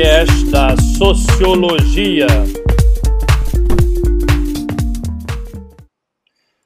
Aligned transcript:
podcast 0.00 0.44
da 0.50 0.76
Sociologia. 0.96 2.26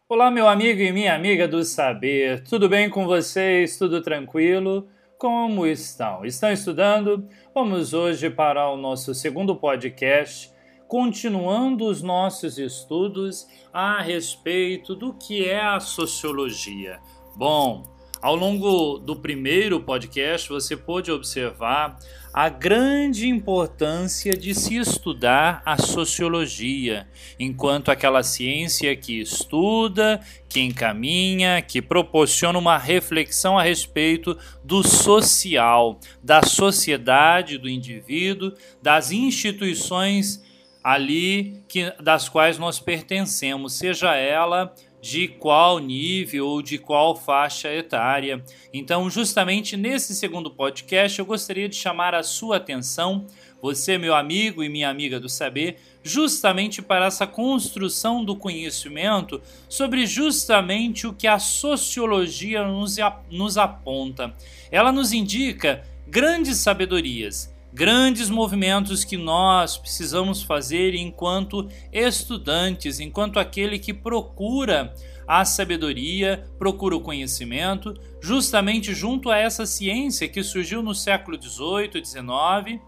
Olá, 0.08 0.30
meu 0.30 0.46
amigo 0.46 0.80
e 0.80 0.92
minha 0.92 1.16
amiga 1.16 1.48
do 1.48 1.64
saber, 1.64 2.44
tudo 2.44 2.68
bem 2.68 2.88
com 2.88 3.06
vocês? 3.06 3.76
Tudo 3.76 4.00
tranquilo? 4.00 4.86
Como 5.18 5.66
estão? 5.66 6.24
Estão 6.24 6.52
estudando? 6.52 7.28
Vamos 7.52 7.92
hoje 7.92 8.30
para 8.30 8.70
o 8.70 8.76
nosso 8.76 9.12
segundo 9.12 9.56
podcast, 9.56 10.48
continuando 10.86 11.86
os 11.86 12.02
nossos 12.02 12.56
estudos 12.56 13.48
a 13.72 14.00
respeito 14.00 14.94
do 14.94 15.12
que 15.12 15.44
é 15.44 15.60
a 15.60 15.80
sociologia. 15.80 17.00
Bom, 17.34 17.82
ao 18.22 18.36
longo 18.36 18.98
do 18.98 19.16
primeiro 19.16 19.80
podcast, 19.80 20.48
você 20.48 20.76
pôde 20.76 21.10
observar 21.10 21.98
a 22.34 22.48
grande 22.48 23.28
importância 23.28 24.36
de 24.36 24.56
se 24.56 24.76
estudar 24.76 25.62
a 25.64 25.80
sociologia, 25.80 27.06
enquanto 27.38 27.92
aquela 27.92 28.24
ciência 28.24 28.96
que 28.96 29.20
estuda, 29.20 30.20
que 30.48 30.58
encaminha, 30.58 31.62
que 31.62 31.80
proporciona 31.80 32.58
uma 32.58 32.76
reflexão 32.76 33.56
a 33.56 33.62
respeito 33.62 34.36
do 34.64 34.82
social, 34.82 36.00
da 36.20 36.42
sociedade, 36.42 37.56
do 37.56 37.68
indivíduo, 37.68 38.52
das 38.82 39.12
instituições 39.12 40.42
ali 40.82 41.62
que, 41.68 41.88
das 42.02 42.28
quais 42.28 42.58
nós 42.58 42.80
pertencemos, 42.80 43.74
seja 43.74 44.16
ela 44.16 44.74
de 45.04 45.28
qual 45.28 45.80
nível 45.80 46.46
ou 46.46 46.62
de 46.62 46.78
qual 46.78 47.14
faixa 47.14 47.70
etária. 47.70 48.42
Então, 48.72 49.10
justamente 49.10 49.76
nesse 49.76 50.14
segundo 50.14 50.50
podcast, 50.50 51.18
eu 51.18 51.26
gostaria 51.26 51.68
de 51.68 51.76
chamar 51.76 52.14
a 52.14 52.22
sua 52.22 52.56
atenção, 52.56 53.26
você, 53.60 53.98
meu 53.98 54.14
amigo 54.14 54.64
e 54.64 54.68
minha 54.70 54.88
amiga 54.88 55.20
do 55.20 55.28
saber, 55.28 55.76
justamente 56.02 56.80
para 56.80 57.04
essa 57.04 57.26
construção 57.26 58.24
do 58.24 58.34
conhecimento 58.34 59.42
sobre 59.68 60.06
justamente 60.06 61.06
o 61.06 61.12
que 61.12 61.26
a 61.26 61.38
sociologia 61.38 62.66
nos, 62.66 62.96
nos 63.30 63.58
aponta. 63.58 64.34
Ela 64.70 64.90
nos 64.90 65.12
indica 65.12 65.86
grandes 66.08 66.56
sabedorias 66.56 67.53
grandes 67.74 68.30
movimentos 68.30 69.02
que 69.02 69.16
nós 69.16 69.76
precisamos 69.76 70.44
fazer 70.44 70.94
enquanto 70.94 71.68
estudantes, 71.92 73.00
enquanto 73.00 73.40
aquele 73.40 73.80
que 73.80 73.92
procura 73.92 74.94
a 75.26 75.44
sabedoria, 75.44 76.48
procura 76.56 76.94
o 76.94 77.00
conhecimento, 77.00 77.92
justamente 78.22 78.94
junto 78.94 79.28
a 79.28 79.36
essa 79.36 79.66
ciência 79.66 80.28
que 80.28 80.40
surgiu 80.44 80.84
no 80.84 80.94
século 80.94 81.36
XVIII, 81.36 82.04
XIX. 82.04 82.80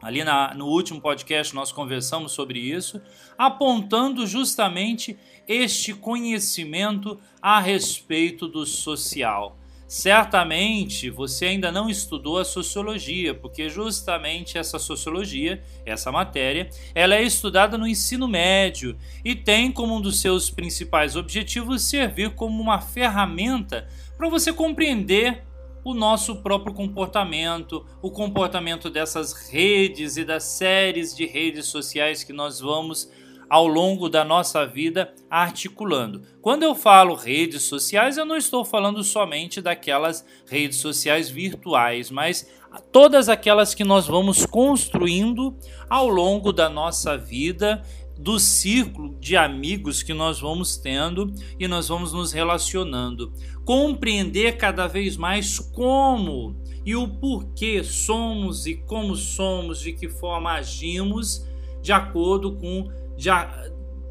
Ali 0.00 0.24
na, 0.24 0.54
no 0.54 0.68
último 0.68 1.02
podcast 1.02 1.54
nós 1.54 1.70
conversamos 1.70 2.32
sobre 2.32 2.58
isso, 2.58 3.02
apontando 3.36 4.26
justamente 4.26 5.18
este 5.46 5.92
conhecimento 5.92 7.20
a 7.42 7.60
respeito 7.60 8.48
do 8.48 8.64
social. 8.64 9.58
Certamente 9.86 11.10
você 11.10 11.46
ainda 11.46 11.70
não 11.70 11.90
estudou 11.90 12.38
a 12.38 12.44
sociologia, 12.44 13.34
porque 13.34 13.68
justamente 13.68 14.56
essa 14.56 14.78
sociologia, 14.78 15.62
essa 15.84 16.10
matéria, 16.10 16.70
ela 16.94 17.14
é 17.14 17.22
estudada 17.22 17.76
no 17.76 17.86
ensino 17.86 18.26
médio 18.26 18.96
e 19.24 19.34
tem 19.34 19.70
como 19.70 19.96
um 19.96 20.00
dos 20.00 20.20
seus 20.20 20.50
principais 20.50 21.16
objetivos 21.16 21.82
servir 21.82 22.34
como 22.34 22.62
uma 22.62 22.80
ferramenta 22.80 23.86
para 24.16 24.28
você 24.28 24.52
compreender 24.52 25.44
o 25.84 25.92
nosso 25.92 26.36
próprio 26.36 26.72
comportamento, 26.72 27.84
o 28.00 28.10
comportamento 28.10 28.88
dessas 28.88 29.50
redes 29.50 30.16
e 30.16 30.24
das 30.24 30.44
séries 30.44 31.14
de 31.14 31.26
redes 31.26 31.66
sociais 31.66 32.24
que 32.24 32.32
nós 32.32 32.58
vamos 32.58 33.10
ao 33.54 33.68
longo 33.68 34.08
da 34.08 34.24
nossa 34.24 34.66
vida 34.66 35.14
articulando. 35.30 36.22
Quando 36.42 36.64
eu 36.64 36.74
falo 36.74 37.14
redes 37.14 37.62
sociais, 37.62 38.16
eu 38.16 38.24
não 38.24 38.36
estou 38.36 38.64
falando 38.64 39.04
somente 39.04 39.60
daquelas 39.60 40.26
redes 40.44 40.78
sociais 40.78 41.30
virtuais, 41.30 42.10
mas 42.10 42.50
todas 42.90 43.28
aquelas 43.28 43.72
que 43.72 43.84
nós 43.84 44.08
vamos 44.08 44.44
construindo 44.44 45.56
ao 45.88 46.08
longo 46.08 46.52
da 46.52 46.68
nossa 46.68 47.16
vida 47.16 47.80
do 48.18 48.40
círculo 48.40 49.14
de 49.20 49.36
amigos 49.36 50.02
que 50.02 50.12
nós 50.12 50.40
vamos 50.40 50.76
tendo 50.76 51.32
e 51.56 51.68
nós 51.68 51.86
vamos 51.86 52.12
nos 52.12 52.32
relacionando. 52.32 53.32
Compreender 53.64 54.56
cada 54.56 54.88
vez 54.88 55.16
mais 55.16 55.60
como 55.60 56.56
e 56.84 56.96
o 56.96 57.06
porquê 57.06 57.84
somos 57.84 58.66
e 58.66 58.74
como 58.74 59.14
somos, 59.14 59.80
de 59.80 59.92
que 59.92 60.08
forma 60.08 60.54
agimos, 60.54 61.46
de 61.80 61.92
acordo 61.92 62.56
com 62.56 62.90
de 63.24 63.30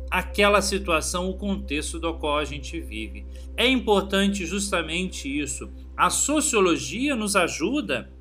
aquela 0.09 0.59
situação, 0.59 1.29
o 1.29 1.38
contexto 1.38 2.00
do 2.00 2.16
qual 2.16 2.40
a 2.40 2.46
gente 2.46 2.79
vive. 2.79 3.28
É 3.56 3.68
importante 3.68 4.44
justamente 4.44 5.28
isso. 5.29 5.72
A 5.96 6.09
sociologia 6.09 7.16
nos 7.16 7.35
ajuda 7.35 8.12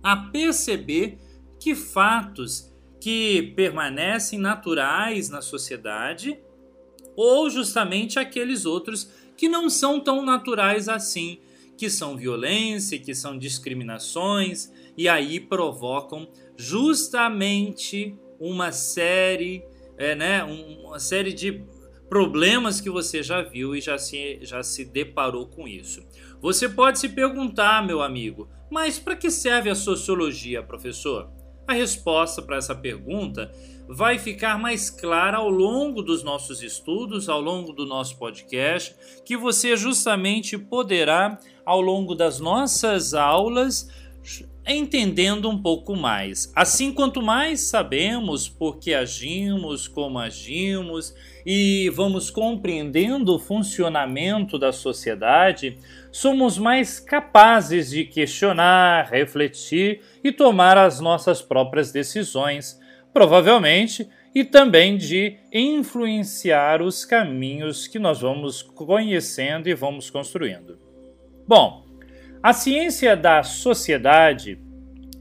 a 0.00 0.16
perceber 0.16 1.18
que 1.58 1.74
fatos 1.74 2.72
que 3.00 3.52
permanecem 3.56 4.38
naturais 4.38 5.28
na 5.28 5.42
sociedade 5.42 6.38
ou 7.16 7.50
justamente 7.50 8.20
aqueles 8.20 8.64
outros 8.64 9.10
que 9.36 9.48
não 9.48 9.68
são 9.68 9.98
tão 9.98 10.24
naturais 10.24 10.88
assim, 10.88 11.38
que 11.76 11.90
são 11.90 12.16
violência, 12.16 12.98
que 12.98 13.12
são 13.12 13.36
discriminações 13.36 14.72
e 14.96 15.08
aí 15.08 15.40
provocam 15.40 16.28
justamente 16.56 18.16
uma 18.38 18.70
série 18.70 19.64
é, 19.98 20.14
né, 20.14 20.44
uma 20.44 20.98
série 20.98 21.32
de 21.32 21.64
problemas 22.08 22.80
que 22.80 22.88
você 22.88 23.22
já 23.22 23.42
viu 23.42 23.76
e 23.76 23.80
já 23.80 23.98
se, 23.98 24.38
já 24.42 24.62
se 24.62 24.84
deparou 24.84 25.46
com 25.46 25.68
isso. 25.68 26.02
Você 26.40 26.68
pode 26.68 26.98
se 26.98 27.08
perguntar, 27.08 27.86
meu 27.86 28.00
amigo, 28.00 28.48
mas 28.70 28.98
para 28.98 29.16
que 29.16 29.30
serve 29.30 29.68
a 29.68 29.74
sociologia, 29.74 30.62
professor? 30.62 31.30
A 31.66 31.74
resposta 31.74 32.40
para 32.40 32.56
essa 32.56 32.74
pergunta 32.74 33.52
vai 33.88 34.18
ficar 34.18 34.58
mais 34.58 34.88
clara 34.88 35.38
ao 35.38 35.50
longo 35.50 36.02
dos 36.02 36.22
nossos 36.22 36.62
estudos, 36.62 37.28
ao 37.28 37.40
longo 37.40 37.72
do 37.72 37.84
nosso 37.84 38.18
podcast, 38.18 38.94
que 39.24 39.36
você 39.36 39.76
justamente 39.76 40.56
poderá, 40.56 41.38
ao 41.64 41.80
longo 41.80 42.14
das 42.14 42.40
nossas 42.40 43.12
aulas, 43.12 43.88
entendendo 44.66 45.48
um 45.48 45.60
pouco 45.60 45.96
mais. 45.96 46.52
Assim, 46.54 46.92
quanto 46.92 47.22
mais 47.22 47.68
sabemos 47.68 48.48
por 48.48 48.78
que 48.78 48.92
agimos, 48.92 49.88
como 49.88 50.18
agimos 50.18 51.14
e 51.46 51.88
vamos 51.90 52.30
compreendendo 52.30 53.34
o 53.34 53.38
funcionamento 53.38 54.58
da 54.58 54.70
sociedade, 54.70 55.78
somos 56.12 56.58
mais 56.58 57.00
capazes 57.00 57.90
de 57.90 58.04
questionar, 58.04 59.08
refletir 59.10 60.02
e 60.22 60.30
tomar 60.30 60.76
as 60.76 61.00
nossas 61.00 61.40
próprias 61.40 61.90
decisões, 61.90 62.78
provavelmente, 63.12 64.06
e 64.34 64.44
também 64.44 64.98
de 64.98 65.38
influenciar 65.50 66.82
os 66.82 67.06
caminhos 67.06 67.86
que 67.86 67.98
nós 67.98 68.20
vamos 68.20 68.60
conhecendo 68.60 69.68
e 69.68 69.74
vamos 69.74 70.10
construindo. 70.10 70.78
Bom, 71.46 71.87
a 72.42 72.52
ciência 72.52 73.16
da 73.16 73.42
sociedade, 73.42 74.60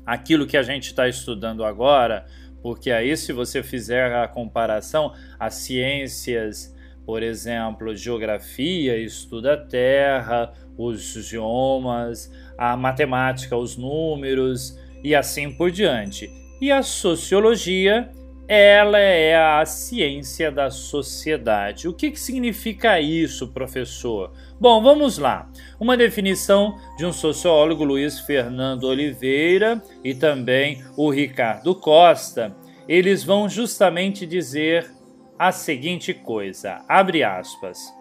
aquilo 0.06 0.46
que 0.46 0.56
a 0.56 0.64
gente 0.64 0.88
está 0.88 1.08
estudando 1.08 1.64
agora, 1.64 2.26
porque 2.62 2.92
aí, 2.92 3.16
se 3.16 3.34
você 3.34 3.64
fizer 3.64 4.14
a 4.14 4.28
comparação, 4.28 5.14
as 5.40 5.56
ciências, 5.56 6.76
por 7.06 7.24
exemplo, 7.24 7.96
geografia 7.96 8.98
estuda 8.98 9.54
a 9.54 9.58
Terra, 9.58 10.54
os 10.78 11.02
geomas, 11.28 12.32
a 12.58 12.76
matemática, 12.76 13.56
os 13.56 13.78
números 13.78 14.78
e 15.04 15.16
assim 15.16 15.52
por 15.52 15.72
diante. 15.72 16.30
E 16.62 16.72
a 16.72 16.84
sociologia 16.84 18.10
ela 18.48 18.98
é 18.98 19.36
a 19.36 19.66
ciência 19.66 20.50
da 20.50 20.72
sociedade. 20.72 21.88
O 21.88 21.94
que, 21.94 22.12
que 22.12 22.20
significa 22.20 23.00
isso, 23.00 23.50
professor? 23.50 24.32
Bom, 24.60 24.82
vamos 24.82 25.18
lá. 25.18 25.50
Uma 25.78 25.98
definição 25.98 26.78
de 26.98 27.06
um 27.06 27.12
sociólogo, 27.12 27.84
Luiz 27.84 28.22
Fernando 28.22 28.86
Oliveira, 28.86 29.84
e 30.02 30.16
também 30.16 30.82
o 30.96 31.10
Ricardo 31.10 31.76
Costa, 31.76 32.56
eles 32.88 33.22
vão 33.22 33.50
justamente 33.50 34.26
dizer 34.26 34.90
a 35.38 35.52
seguinte 35.52 36.14
coisa: 36.14 36.86
abre 36.88 37.24
aspas. 37.24 37.94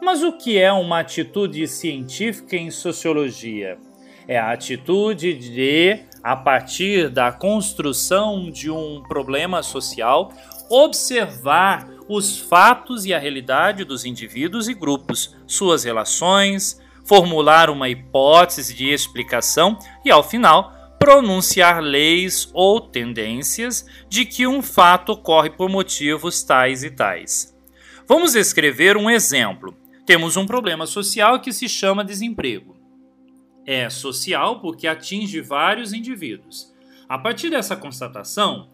Mas 0.00 0.22
o 0.22 0.32
que 0.32 0.56
é 0.56 0.72
uma 0.72 1.00
atitude 1.00 1.66
científica 1.66 2.56
em 2.56 2.70
sociologia? 2.70 3.76
É 4.26 4.38
a 4.38 4.52
atitude 4.52 5.34
de 5.34 5.98
a 6.22 6.36
partir 6.36 7.08
da 7.08 7.32
construção 7.32 8.50
de 8.50 8.70
um 8.70 9.02
problema 9.08 9.62
social, 9.62 10.32
observar 10.68 11.88
os 12.08 12.38
fatos 12.38 13.04
e 13.04 13.14
a 13.14 13.18
realidade 13.18 13.84
dos 13.84 14.04
indivíduos 14.04 14.68
e 14.68 14.74
grupos, 14.74 15.36
suas 15.46 15.84
relações, 15.84 16.80
formular 17.04 17.70
uma 17.70 17.88
hipótese 17.88 18.74
de 18.74 18.88
explicação 18.88 19.78
e, 20.04 20.10
ao 20.10 20.22
final, 20.22 20.72
pronunciar 20.98 21.80
leis 21.80 22.50
ou 22.52 22.80
tendências 22.80 23.86
de 24.08 24.24
que 24.24 24.46
um 24.46 24.62
fato 24.62 25.12
ocorre 25.12 25.50
por 25.50 25.68
motivos 25.68 26.42
tais 26.42 26.84
e 26.84 26.90
tais. 26.90 27.56
Vamos 28.06 28.34
escrever 28.34 28.96
um 28.96 29.08
exemplo. 29.08 29.74
Temos 30.04 30.36
um 30.36 30.44
problema 30.44 30.86
social 30.86 31.40
que 31.40 31.52
se 31.52 31.68
chama 31.68 32.04
desemprego. 32.04 32.79
É 33.66 33.88
social 33.90 34.60
porque 34.60 34.86
atinge 34.86 35.40
vários 35.40 35.92
indivíduos. 35.92 36.72
A 37.08 37.18
partir 37.18 37.50
dessa 37.50 37.76
constatação, 37.76 38.70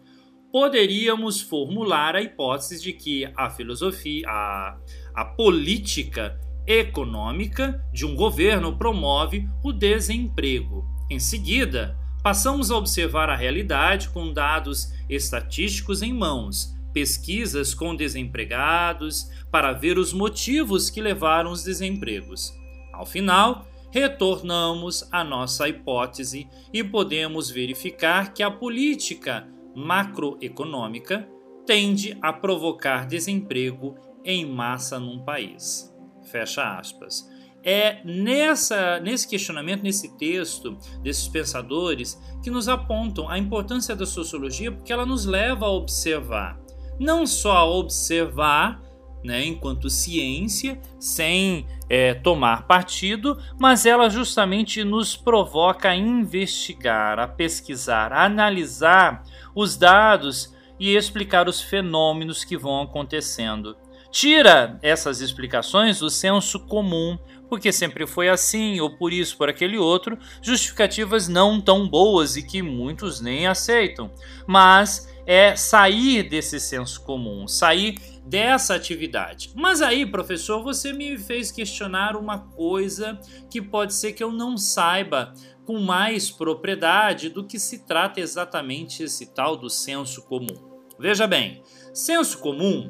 poderíamos 0.51 1.41
formular 1.41 2.15
a 2.15 2.21
hipótese 2.21 2.81
de 2.81 2.93
que 2.93 3.29
a 3.35 3.49
filosofia, 3.49 4.27
a, 4.29 4.77
a 5.13 5.25
política 5.25 6.39
econômica 6.65 7.83
de 7.93 8.05
um 8.05 8.15
governo 8.15 8.77
promove 8.77 9.47
o 9.63 9.71
desemprego. 9.71 10.85
Em 11.09 11.19
seguida, 11.19 11.97
passamos 12.21 12.69
a 12.69 12.75
observar 12.75 13.29
a 13.29 13.35
realidade 13.35 14.09
com 14.09 14.33
dados 14.33 14.91
estatísticos 15.09 16.01
em 16.01 16.11
mãos, 16.11 16.75
pesquisas 16.93 17.73
com 17.73 17.95
desempregados, 17.95 19.29
para 19.49 19.71
ver 19.71 19.97
os 19.97 20.11
motivos 20.11 20.89
que 20.89 21.01
levaram 21.01 21.51
os 21.51 21.63
desempregos. 21.63 22.53
Ao 22.91 23.05
final, 23.05 23.67
retornamos 23.91 25.07
à 25.11 25.23
nossa 25.23 25.67
hipótese 25.67 26.47
e 26.73 26.83
podemos 26.83 27.49
verificar 27.49 28.33
que 28.33 28.43
a 28.43 28.51
política 28.51 29.47
macroeconômica 29.75 31.27
tende 31.65 32.17
a 32.21 32.31
provocar 32.33 33.05
desemprego 33.05 33.95
em 34.23 34.45
massa 34.45 34.99
num 34.99 35.19
país. 35.19 35.93
Fecha 36.23 36.77
aspas. 36.77 37.29
É 37.63 38.01
nessa, 38.05 38.99
nesse 38.99 39.27
questionamento, 39.27 39.83
nesse 39.83 40.17
texto 40.17 40.77
desses 41.01 41.27
pensadores, 41.27 42.17
que 42.41 42.49
nos 42.49 42.69
apontam 42.69 43.27
a 43.27 43.37
importância 43.37 43.95
da 43.95 44.05
sociologia, 44.05 44.71
porque 44.71 44.93
ela 44.93 45.05
nos 45.05 45.25
leva 45.25 45.65
a 45.65 45.71
observar. 45.71 46.59
Não 46.99 47.25
só 47.27 47.57
a 47.57 47.65
observar, 47.65 48.81
né, 49.23 49.45
enquanto 49.45 49.89
ciência, 49.89 50.79
sem 50.99 51.65
é, 51.89 52.13
tomar 52.13 52.67
partido, 52.67 53.37
mas 53.59 53.85
ela 53.85 54.09
justamente 54.09 54.83
nos 54.83 55.15
provoca 55.15 55.89
a 55.89 55.95
investigar, 55.95 57.19
a 57.19 57.27
pesquisar, 57.27 58.13
a 58.13 58.25
analisar 58.25 59.23
os 59.55 59.75
dados 59.75 60.55
e 60.79 60.95
explicar 60.95 61.47
os 61.47 61.61
fenômenos 61.61 62.43
que 62.43 62.57
vão 62.57 62.81
acontecendo. 62.81 63.75
Tira 64.11 64.79
essas 64.81 65.19
explicações 65.19 65.99
do 65.99 66.09
senso 66.09 66.59
comum, 66.59 67.17
porque 67.49 67.71
sempre 67.71 68.05
foi 68.05 68.29
assim, 68.29 68.79
ou 68.79 68.97
por 68.97 69.13
isso, 69.13 69.37
por 69.37 69.49
aquele 69.49 69.77
outro, 69.77 70.17
justificativas 70.41 71.27
não 71.27 71.61
tão 71.61 71.87
boas 71.87 72.35
e 72.35 72.43
que 72.43 72.61
muitos 72.61 73.21
nem 73.21 73.47
aceitam. 73.47 74.11
Mas 74.45 75.07
é 75.25 75.55
sair 75.55 76.23
desse 76.23 76.59
senso 76.59 77.03
comum, 77.03 77.47
sair 77.47 77.99
dessa 78.25 78.75
atividade. 78.75 79.51
Mas 79.55 79.81
aí, 79.81 80.05
professor, 80.05 80.63
você 80.63 80.93
me 80.93 81.17
fez 81.17 81.51
questionar 81.51 82.15
uma 82.15 82.39
coisa 82.39 83.19
que 83.49 83.61
pode 83.61 83.93
ser 83.93 84.13
que 84.13 84.23
eu 84.23 84.31
não 84.31 84.57
saiba 84.57 85.33
com 85.65 85.79
mais 85.79 86.31
propriedade 86.31 87.29
do 87.29 87.45
que 87.45 87.59
se 87.59 87.85
trata 87.85 88.21
exatamente 88.21 89.03
esse 89.03 89.33
tal 89.33 89.57
do 89.57 89.69
senso 89.69 90.21
comum. 90.23 90.79
Veja 90.97 91.27
bem, 91.27 91.61
senso 91.93 92.39
comum 92.39 92.89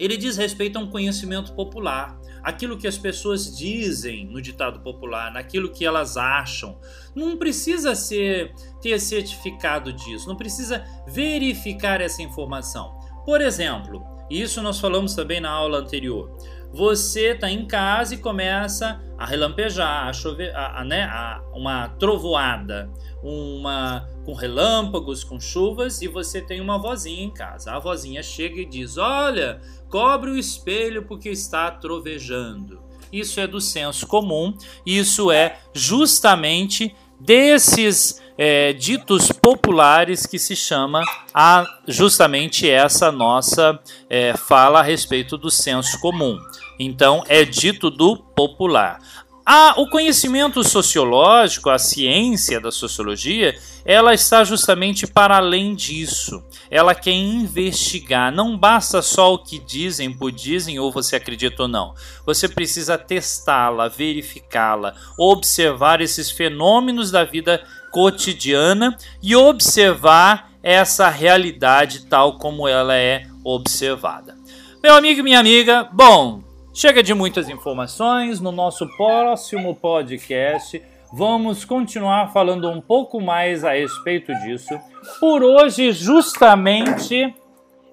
ele 0.00 0.16
diz 0.16 0.36
respeito 0.36 0.78
a 0.78 0.80
um 0.80 0.90
conhecimento 0.90 1.52
popular, 1.52 2.18
aquilo 2.42 2.78
que 2.78 2.86
as 2.86 2.98
pessoas 2.98 3.56
dizem 3.56 4.26
no 4.26 4.40
ditado 4.40 4.80
popular, 4.80 5.32
naquilo 5.32 5.70
que 5.70 5.84
elas 5.84 6.16
acham. 6.16 6.78
Não 7.14 7.36
precisa 7.36 7.94
ser 7.94 8.54
ter 8.80 8.98
certificado 8.98 9.92
disso, 9.92 10.28
não 10.28 10.36
precisa 10.36 10.84
verificar 11.06 12.00
essa 12.00 12.22
informação. 12.22 12.98
Por 13.24 13.40
exemplo, 13.40 14.04
isso 14.30 14.62
nós 14.62 14.78
falamos 14.78 15.14
também 15.14 15.40
na 15.40 15.50
aula 15.50 15.78
anterior. 15.78 16.36
Você 16.72 17.32
está 17.32 17.50
em 17.50 17.66
casa 17.66 18.14
e 18.14 18.18
começa 18.18 19.00
a 19.18 19.26
relampejar, 19.26 20.06
a 20.06 20.12
chover, 20.12 20.54
a, 20.54 20.80
a, 20.80 20.84
né, 20.84 21.02
a, 21.04 21.42
uma 21.52 21.88
trovoada, 21.88 22.90
uma 23.22 24.08
com 24.24 24.32
relâmpagos, 24.34 25.24
com 25.24 25.40
chuvas, 25.40 26.00
e 26.00 26.08
você 26.08 26.40
tem 26.40 26.60
uma 26.60 26.78
vozinha 26.78 27.24
em 27.24 27.30
casa. 27.30 27.72
A 27.72 27.78
vozinha 27.78 28.22
chega 28.22 28.60
e 28.60 28.66
diz: 28.66 28.96
Olha, 28.96 29.60
cobre 29.88 30.30
o 30.30 30.38
espelho 30.38 31.04
porque 31.04 31.28
está 31.28 31.70
trovejando. 31.70 32.80
Isso 33.12 33.40
é 33.40 33.46
do 33.46 33.60
senso 33.60 34.06
comum, 34.06 34.54
isso 34.86 35.32
é 35.32 35.58
justamente 35.74 36.94
desses 37.18 38.22
é, 38.38 38.72
ditos 38.72 39.30
populares 39.30 40.24
que 40.24 40.38
se 40.38 40.56
chama 40.56 41.02
a 41.34 41.66
justamente 41.86 42.68
essa 42.70 43.12
nossa 43.12 43.78
é, 44.08 44.34
fala 44.34 44.80
a 44.80 44.82
respeito 44.82 45.36
do 45.36 45.50
senso 45.50 46.00
comum. 46.00 46.38
Então 46.82 47.22
é 47.28 47.44
dito 47.44 47.90
do 47.90 48.16
popular. 48.16 48.98
Ah, 49.44 49.74
o 49.76 49.86
conhecimento 49.88 50.64
sociológico, 50.64 51.68
a 51.68 51.78
ciência 51.78 52.58
da 52.58 52.70
sociologia, 52.70 53.54
ela 53.84 54.14
está 54.14 54.44
justamente 54.44 55.06
para 55.06 55.36
além 55.36 55.74
disso. 55.74 56.42
Ela 56.70 56.94
quer 56.94 57.12
investigar. 57.12 58.32
Não 58.32 58.56
basta 58.56 59.02
só 59.02 59.34
o 59.34 59.38
que 59.38 59.58
dizem 59.58 60.10
por 60.10 60.32
dizem 60.32 60.78
ou 60.78 60.90
você 60.90 61.16
acredita 61.16 61.64
ou 61.64 61.68
não. 61.68 61.94
Você 62.24 62.48
precisa 62.48 62.96
testá-la, 62.96 63.88
verificá-la, 63.88 64.94
observar 65.18 66.00
esses 66.00 66.30
fenômenos 66.30 67.10
da 67.10 67.24
vida 67.24 67.62
cotidiana 67.90 68.96
e 69.22 69.36
observar 69.36 70.50
essa 70.62 71.10
realidade 71.10 72.06
tal 72.06 72.38
como 72.38 72.66
ela 72.66 72.96
é 72.96 73.26
observada. 73.44 74.38
Meu 74.82 74.94
amigo 74.94 75.20
e 75.20 75.22
minha 75.22 75.40
amiga, 75.40 75.88
bom, 75.92 76.42
Chega 76.72 77.02
de 77.02 77.12
muitas 77.12 77.48
informações. 77.48 78.40
No 78.40 78.52
nosso 78.52 78.86
próximo 78.96 79.74
podcast, 79.74 80.80
vamos 81.12 81.64
continuar 81.64 82.32
falando 82.32 82.70
um 82.70 82.80
pouco 82.80 83.20
mais 83.20 83.64
a 83.64 83.72
respeito 83.72 84.32
disso. 84.36 84.78
Por 85.18 85.42
hoje, 85.42 85.90
justamente, 85.90 87.34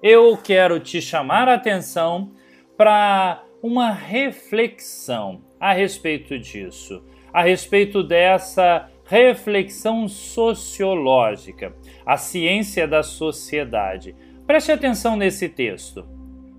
eu 0.00 0.36
quero 0.36 0.78
te 0.78 1.02
chamar 1.02 1.48
a 1.48 1.54
atenção 1.54 2.30
para 2.76 3.42
uma 3.60 3.90
reflexão 3.90 5.42
a 5.58 5.72
respeito 5.72 6.38
disso, 6.38 7.02
a 7.32 7.42
respeito 7.42 8.04
dessa 8.04 8.88
reflexão 9.04 10.06
sociológica, 10.06 11.74
a 12.06 12.16
ciência 12.16 12.86
da 12.86 13.02
sociedade. 13.02 14.14
Preste 14.46 14.70
atenção 14.70 15.16
nesse 15.16 15.48
texto. 15.48 16.17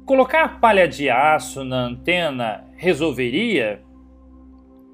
Colocar 0.10 0.60
palha 0.60 0.88
de 0.88 1.08
aço 1.08 1.64
na 1.64 1.82
antena 1.82 2.66
resolveria? 2.76 3.84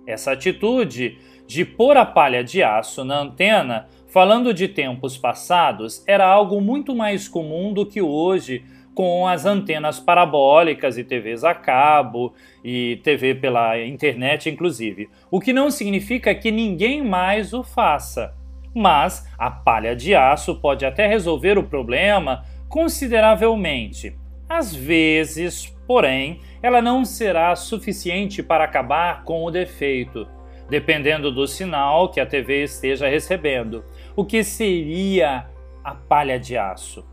Essa 0.05 0.34
atitude 0.34 1.17
de 1.48 1.63
pôr 1.63 1.95
a 1.95 2.05
palha 2.05 2.43
de 2.43 2.62
aço 2.62 3.05
na 3.05 3.19
antena, 3.19 3.88
falando 4.10 4.53
de 4.53 4.67
tempos 4.67 5.17
passados, 5.17 6.03
era 6.05 6.27
algo 6.27 6.60
muito 6.60 6.93
mais 6.93 7.29
comum 7.29 7.72
do 7.72 7.86
que 7.86 8.01
hoje 8.01 8.65
com 8.93 9.25
as 9.25 9.45
antenas 9.45 10.01
parabólicas 10.01 10.98
e 10.98 11.03
TVs 11.05 11.45
a 11.45 11.53
cabo 11.53 12.34
e 12.62 13.00
TV 13.01 13.36
pela 13.36 13.79
internet, 13.79 14.50
inclusive. 14.50 15.07
O 15.31 15.39
que 15.39 15.53
não 15.53 15.72
significa 15.72 16.36
que 16.36 16.51
ninguém 16.51 17.01
mais 17.01 17.53
o 17.53 17.63
faça. 17.63 18.36
Mas 18.75 19.25
a 19.39 19.50
palha 19.50 19.95
de 19.95 20.13
aço 20.13 20.55
pode 20.55 20.86
até 20.86 21.07
resolver 21.07 21.57
o 21.57 21.63
problema 21.63 22.43
consideravelmente. 22.67 24.25
Às 24.47 24.75
vezes, 24.75 25.75
porém, 25.87 26.39
ela 26.61 26.81
não 26.81 27.03
será 27.03 27.55
suficiente 27.55 28.43
para 28.43 28.63
acabar 28.63 29.23
com 29.23 29.43
o 29.43 29.51
defeito, 29.51 30.27
dependendo 30.69 31.31
do 31.31 31.47
sinal 31.47 32.09
que 32.09 32.19
a 32.19 32.25
TV 32.25 32.63
esteja 32.63 33.07
recebendo. 33.07 33.83
O 34.15 34.23
que 34.23 34.43
seria 34.43 35.47
a 35.83 35.95
palha 35.95 36.39
de 36.39 36.57
aço? 36.57 37.03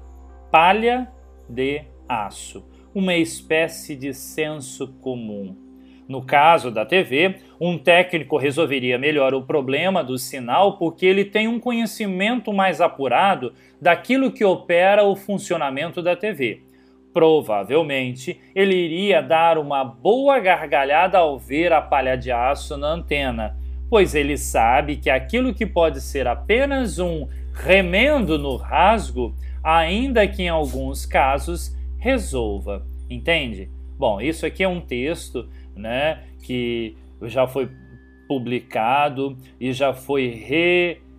Palha 0.50 1.10
de 1.48 1.82
aço, 2.06 2.64
uma 2.94 3.14
espécie 3.14 3.96
de 3.96 4.12
senso 4.12 4.88
comum. 5.00 5.56
No 6.06 6.22
caso 6.22 6.70
da 6.70 6.84
TV, 6.84 7.36
um 7.58 7.78
técnico 7.78 8.36
resolveria 8.36 8.98
melhor 8.98 9.32
o 9.32 9.42
problema 9.46 10.04
do 10.04 10.18
sinal 10.18 10.76
porque 10.76 11.06
ele 11.06 11.24
tem 11.24 11.48
um 11.48 11.58
conhecimento 11.58 12.52
mais 12.52 12.82
apurado 12.82 13.54
daquilo 13.80 14.32
que 14.32 14.44
opera 14.44 15.04
o 15.04 15.16
funcionamento 15.16 16.02
da 16.02 16.14
TV. 16.14 16.62
Provavelmente 17.12 18.40
ele 18.54 18.74
iria 18.74 19.20
dar 19.22 19.58
uma 19.58 19.84
boa 19.84 20.40
gargalhada 20.40 21.18
ao 21.18 21.38
ver 21.38 21.72
a 21.72 21.82
palha 21.82 22.16
de 22.16 22.32
aço 22.32 22.76
na 22.76 22.88
antena, 22.88 23.56
pois 23.90 24.14
ele 24.14 24.38
sabe 24.38 24.96
que 24.96 25.10
aquilo 25.10 25.52
que 25.52 25.66
pode 25.66 26.00
ser 26.00 26.26
apenas 26.26 26.98
um 26.98 27.28
remendo 27.52 28.38
no 28.38 28.56
rasgo, 28.56 29.34
ainda 29.62 30.26
que 30.26 30.44
em 30.44 30.48
alguns 30.48 31.04
casos 31.04 31.76
resolva. 31.98 32.86
Entende? 33.08 33.70
Bom, 33.98 34.20
isso 34.20 34.46
aqui 34.46 34.62
é 34.64 34.68
um 34.68 34.80
texto 34.80 35.48
né, 35.76 36.20
que 36.42 36.96
já 37.22 37.46
foi 37.46 37.70
publicado 38.26 39.36
e 39.60 39.72
já 39.72 39.92
foi 39.92 40.30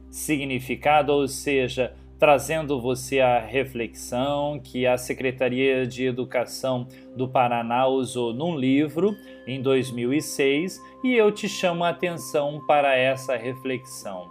significado, 0.10 1.14
ou 1.14 1.28
seja, 1.28 1.94
trazendo 2.24 2.80
você 2.80 3.20
à 3.20 3.38
reflexão 3.38 4.58
que 4.58 4.88
a 4.88 4.98
Secretaria 4.98 5.86
de 5.86 6.06
Educação 6.06 6.88
do 7.18 7.28
Paraná 7.28 7.86
usou 7.86 8.34
num 8.34 8.56
livro 8.56 9.14
em 9.46 9.62
2006 9.62 10.80
e 11.04 11.14
eu 11.16 11.34
te 11.34 11.50
chamo 11.50 11.84
a 11.84 11.90
atenção 11.90 12.62
para 12.66 12.96
essa 12.96 13.36
reflexão. 13.36 14.30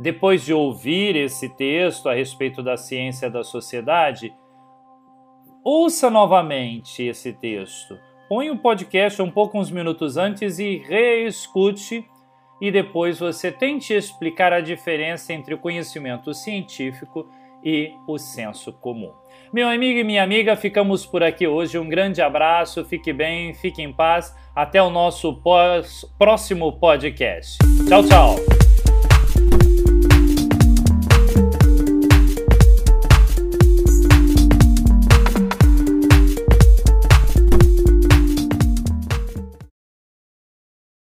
Depois 0.00 0.46
de 0.46 0.54
ouvir 0.54 1.14
esse 1.14 1.50
texto 1.50 2.08
a 2.08 2.14
respeito 2.14 2.62
da 2.62 2.78
ciência 2.78 3.28
da 3.28 3.44
sociedade, 3.44 4.32
ouça 5.62 6.08
novamente 6.08 7.02
esse 7.02 7.34
texto. 7.34 7.98
Põe 8.30 8.48
o 8.48 8.56
podcast 8.56 9.20
um 9.20 9.30
pouco 9.30 9.58
uns 9.58 9.70
minutos 9.70 10.16
antes 10.16 10.58
e 10.58 10.78
reescute 10.78 12.02
e 12.60 12.70
depois 12.70 13.18
você 13.18 13.50
tente 13.50 13.94
explicar 13.94 14.52
a 14.52 14.60
diferença 14.60 15.32
entre 15.32 15.54
o 15.54 15.58
conhecimento 15.58 16.34
científico 16.34 17.28
e 17.64 17.92
o 18.06 18.18
senso 18.18 18.72
comum. 18.72 19.12
Meu 19.52 19.68
amigo 19.68 19.98
e 19.98 20.04
minha 20.04 20.22
amiga, 20.22 20.56
ficamos 20.56 21.04
por 21.04 21.22
aqui 21.22 21.46
hoje. 21.46 21.78
Um 21.78 21.88
grande 21.88 22.22
abraço, 22.22 22.84
fique 22.84 23.12
bem, 23.12 23.52
fique 23.54 23.82
em 23.82 23.92
paz. 23.92 24.34
Até 24.54 24.82
o 24.82 24.90
nosso 24.90 25.40
próximo 26.18 26.72
podcast. 26.78 27.58
Tchau, 27.88 28.04
tchau. 28.04 28.59